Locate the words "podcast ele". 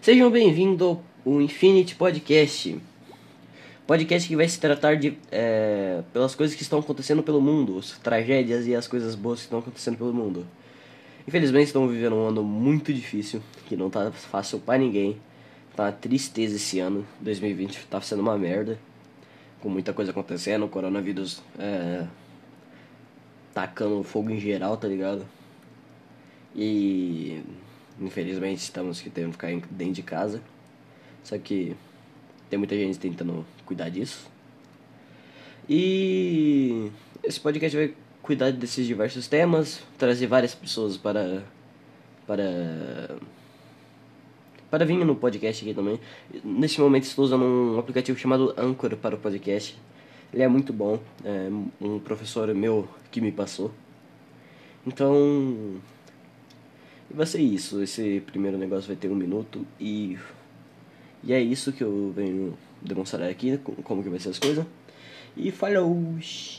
49.18-50.42